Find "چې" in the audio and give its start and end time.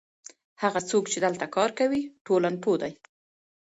1.11-1.17